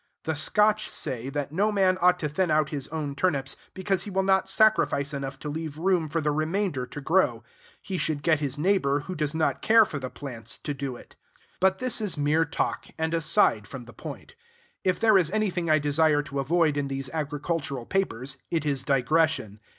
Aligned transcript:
The 0.23 0.33
Scotch 0.35 0.89
say, 0.89 1.29
that 1.29 1.51
no 1.51 1.71
man 1.71 1.99
ought 2.01 2.17
to 2.21 2.27
thin 2.27 2.49
out 2.49 2.69
his 2.69 2.87
own 2.87 3.13
turnips, 3.13 3.55
because 3.75 4.01
he 4.01 4.09
will 4.09 4.23
not 4.23 4.49
sacrifice 4.49 5.13
enough 5.13 5.37
to 5.37 5.47
leave 5.47 5.77
room 5.77 6.09
for 6.09 6.21
the 6.21 6.31
remainder 6.31 6.87
to 6.87 7.01
grow: 7.01 7.43
he 7.83 7.99
should 7.99 8.23
get 8.23 8.39
his 8.39 8.57
neighbor, 8.57 9.01
who 9.01 9.13
does 9.13 9.35
not 9.35 9.61
care 9.61 9.85
for 9.85 9.99
the 9.99 10.09
plants, 10.09 10.57
to 10.57 10.73
do 10.73 10.95
it. 10.95 11.15
But 11.59 11.77
this 11.77 12.01
is 12.01 12.17
mere 12.17 12.45
talk, 12.45 12.87
and 12.97 13.13
aside 13.13 13.67
from 13.67 13.85
the 13.85 13.93
point: 13.93 14.35
if 14.83 14.99
there 14.99 15.19
is 15.19 15.29
anything 15.29 15.69
I 15.69 15.77
desire 15.77 16.23
to 16.23 16.39
avoid 16.39 16.77
in 16.77 16.87
these 16.87 17.11
agricultural 17.11 17.85
papers, 17.85 18.37
it 18.49 18.65
is 18.65 18.83
digression. 18.83 19.59